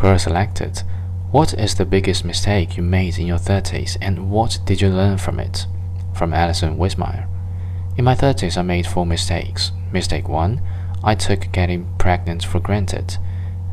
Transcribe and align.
Quora 0.00 0.18
selected, 0.18 0.82
What 1.30 1.52
is 1.52 1.74
the 1.74 1.84
biggest 1.84 2.24
mistake 2.24 2.78
you 2.78 2.82
made 2.82 3.18
in 3.18 3.26
your 3.26 3.36
30s 3.36 3.98
and 4.00 4.30
what 4.30 4.58
did 4.64 4.80
you 4.80 4.88
learn 4.88 5.18
from 5.18 5.38
it? 5.38 5.66
From 6.14 6.32
Alison 6.32 6.78
Wismeyer. 6.78 7.28
In 7.98 8.06
my 8.06 8.14
30s, 8.14 8.56
I 8.56 8.62
made 8.62 8.86
four 8.86 9.04
mistakes. 9.04 9.72
Mistake 9.92 10.26
1 10.26 10.62
I 11.04 11.14
took 11.14 11.52
getting 11.52 11.86
pregnant 11.98 12.46
for 12.46 12.60
granted. 12.60 13.18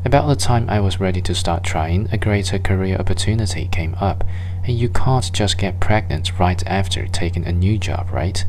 About 0.04 0.28
the 0.28 0.36
time 0.36 0.68
I 0.68 0.80
was 0.80 1.00
ready 1.00 1.22
to 1.22 1.34
start 1.34 1.64
trying, 1.64 2.10
a 2.12 2.18
greater 2.18 2.58
career 2.58 2.98
opportunity 2.98 3.66
came 3.72 3.94
up, 3.94 4.22
and 4.64 4.78
you 4.78 4.90
can't 4.90 5.32
just 5.32 5.56
get 5.56 5.80
pregnant 5.80 6.38
right 6.38 6.62
after 6.66 7.06
taking 7.06 7.46
a 7.46 7.52
new 7.52 7.78
job, 7.78 8.10
right? 8.12 8.44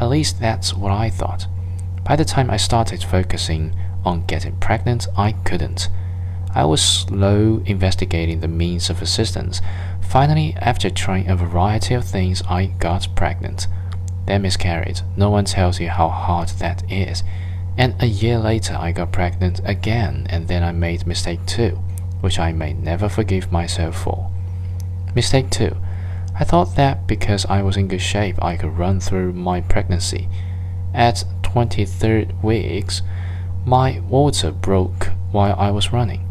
At 0.00 0.08
least 0.08 0.40
that's 0.40 0.74
what 0.74 0.90
I 0.90 1.08
thought. 1.08 1.46
By 2.04 2.16
the 2.16 2.24
time 2.24 2.50
I 2.50 2.56
started 2.56 3.04
focusing 3.04 3.76
on 4.04 4.26
getting 4.26 4.56
pregnant, 4.56 5.06
I 5.16 5.30
couldn't. 5.44 5.88
I 6.54 6.64
was 6.66 6.82
slow 6.82 7.62
investigating 7.64 8.40
the 8.40 8.48
means 8.48 8.90
of 8.90 9.00
assistance. 9.00 9.62
Finally, 10.02 10.54
after 10.60 10.90
trying 10.90 11.28
a 11.28 11.36
variety 11.36 11.94
of 11.94 12.04
things, 12.04 12.42
I 12.48 12.66
got 12.66 13.08
pregnant. 13.16 13.66
Then 14.26 14.42
miscarried. 14.42 15.00
No 15.16 15.30
one 15.30 15.46
tells 15.46 15.80
you 15.80 15.88
how 15.88 16.08
hard 16.08 16.50
that 16.60 16.90
is. 16.92 17.22
And 17.78 17.94
a 18.02 18.06
year 18.06 18.38
later, 18.38 18.76
I 18.78 18.92
got 18.92 19.12
pregnant 19.12 19.60
again, 19.64 20.26
and 20.28 20.46
then 20.46 20.62
I 20.62 20.72
made 20.72 21.06
mistake 21.06 21.40
two, 21.46 21.78
which 22.20 22.38
I 22.38 22.52
may 22.52 22.74
never 22.74 23.08
forgive 23.08 23.50
myself 23.50 24.02
for. 24.02 24.30
Mistake 25.14 25.48
two. 25.48 25.76
I 26.38 26.44
thought 26.44 26.76
that 26.76 27.06
because 27.06 27.46
I 27.46 27.62
was 27.62 27.76
in 27.76 27.88
good 27.88 28.02
shape, 28.02 28.42
I 28.42 28.56
could 28.56 28.76
run 28.76 29.00
through 29.00 29.32
my 29.32 29.62
pregnancy. 29.62 30.28
At 30.92 31.24
23rd 31.42 32.42
weeks, 32.42 33.00
my 33.64 34.00
water 34.00 34.50
broke 34.50 35.08
while 35.30 35.54
I 35.58 35.70
was 35.70 35.92
running. 35.92 36.28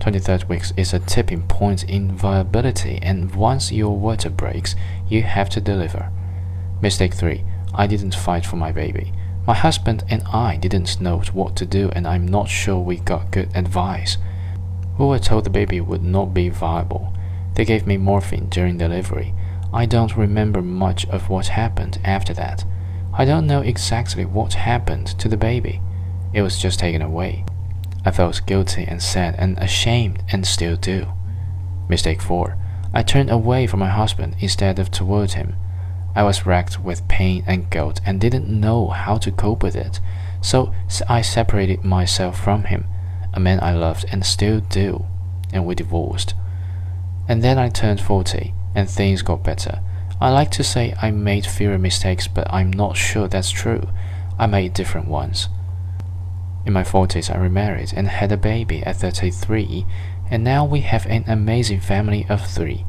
23rd 0.00 0.48
weeks 0.48 0.72
is 0.76 0.92
a 0.92 1.00
tipping 1.00 1.42
point 1.42 1.84
in 1.84 2.16
viability, 2.16 2.98
and 3.02 3.34
once 3.34 3.72
your 3.72 3.96
water 3.96 4.30
breaks, 4.30 4.76
you 5.08 5.22
have 5.22 5.50
to 5.50 5.60
deliver. 5.60 6.10
Mistake 6.80 7.14
3. 7.14 7.44
I 7.74 7.86
didn't 7.86 8.14
fight 8.14 8.46
for 8.46 8.56
my 8.56 8.70
baby. 8.72 9.12
My 9.46 9.54
husband 9.54 10.04
and 10.08 10.22
I 10.32 10.56
didn't 10.56 11.00
know 11.00 11.18
what 11.32 11.56
to 11.56 11.66
do, 11.66 11.90
and 11.94 12.06
I'm 12.06 12.26
not 12.26 12.48
sure 12.48 12.78
we 12.78 12.96
got 12.98 13.32
good 13.32 13.50
advice. 13.56 14.18
We 14.98 15.06
were 15.06 15.18
told 15.18 15.44
the 15.44 15.50
baby 15.50 15.80
would 15.80 16.02
not 16.02 16.34
be 16.34 16.48
viable. 16.48 17.12
They 17.54 17.64
gave 17.64 17.86
me 17.86 17.96
morphine 17.96 18.48
during 18.48 18.78
delivery. 18.78 19.34
I 19.72 19.86
don't 19.86 20.16
remember 20.16 20.62
much 20.62 21.06
of 21.08 21.28
what 21.28 21.48
happened 21.48 21.98
after 22.04 22.32
that. 22.34 22.64
I 23.12 23.24
don't 23.24 23.46
know 23.46 23.62
exactly 23.62 24.24
what 24.24 24.52
happened 24.54 25.06
to 25.18 25.28
the 25.28 25.36
baby. 25.36 25.80
It 26.32 26.42
was 26.42 26.58
just 26.58 26.78
taken 26.78 27.02
away. 27.02 27.44
I 28.04 28.10
felt 28.10 28.46
guilty 28.46 28.84
and 28.84 29.02
sad 29.02 29.34
and 29.38 29.58
ashamed 29.58 30.22
and 30.30 30.46
still 30.46 30.76
do. 30.76 31.08
Mistake 31.88 32.22
4. 32.22 32.56
I 32.94 33.02
turned 33.02 33.30
away 33.30 33.66
from 33.66 33.80
my 33.80 33.88
husband 33.88 34.36
instead 34.40 34.78
of 34.78 34.90
toward 34.90 35.32
him. 35.32 35.54
I 36.14 36.22
was 36.22 36.46
racked 36.46 36.80
with 36.80 37.06
pain 37.08 37.44
and 37.46 37.70
guilt 37.70 38.00
and 38.04 38.20
didn't 38.20 38.48
know 38.48 38.88
how 38.88 39.18
to 39.18 39.30
cope 39.30 39.62
with 39.62 39.76
it, 39.76 40.00
so 40.40 40.72
I 41.08 41.22
separated 41.22 41.84
myself 41.84 42.42
from 42.42 42.64
him, 42.64 42.86
a 43.34 43.40
man 43.40 43.60
I 43.62 43.74
loved 43.74 44.06
and 44.10 44.24
still 44.24 44.60
do, 44.60 45.04
and 45.52 45.66
we 45.66 45.74
divorced. 45.74 46.34
And 47.28 47.42
then 47.42 47.58
I 47.58 47.68
turned 47.68 48.00
40 48.00 48.54
and 48.74 48.88
things 48.88 49.22
got 49.22 49.44
better. 49.44 49.80
I 50.20 50.30
like 50.30 50.50
to 50.52 50.64
say 50.64 50.94
I 51.00 51.10
made 51.10 51.46
fewer 51.46 51.78
mistakes, 51.78 52.26
but 52.26 52.52
I'm 52.52 52.72
not 52.72 52.96
sure 52.96 53.28
that's 53.28 53.50
true. 53.50 53.88
I 54.38 54.46
made 54.46 54.72
different 54.74 55.08
ones. 55.08 55.48
In 56.68 56.74
my 56.74 56.82
40s, 56.82 57.34
I 57.34 57.38
remarried 57.38 57.94
and 57.96 58.06
had 58.08 58.30
a 58.30 58.36
baby 58.36 58.82
at 58.82 58.96
33, 58.96 59.86
and 60.30 60.44
now 60.44 60.66
we 60.66 60.80
have 60.80 61.06
an 61.06 61.24
amazing 61.26 61.80
family 61.80 62.26
of 62.28 62.46
three. 62.46 62.84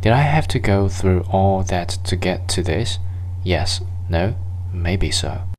Did 0.00 0.12
I 0.12 0.20
have 0.20 0.46
to 0.46 0.60
go 0.60 0.88
through 0.88 1.24
all 1.28 1.64
that 1.64 1.88
to 2.04 2.14
get 2.14 2.46
to 2.50 2.62
this? 2.62 3.00
Yes, 3.42 3.80
no, 4.08 4.36
maybe 4.72 5.10
so. 5.10 5.48